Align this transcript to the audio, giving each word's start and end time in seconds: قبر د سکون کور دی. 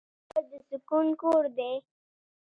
قبر 0.31 0.61
د 0.69 0.69
سکون 0.81 1.07
کور 1.21 1.43
دی. 1.57 1.73